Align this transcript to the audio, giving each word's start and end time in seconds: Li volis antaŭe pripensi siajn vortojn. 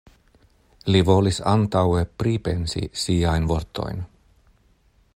Li 0.93 1.01
volis 1.09 1.39
antaŭe 1.51 2.01
pripensi 2.23 2.83
siajn 3.05 3.47
vortojn. 3.53 4.05